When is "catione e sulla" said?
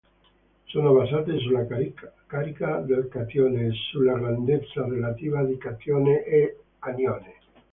3.07-4.13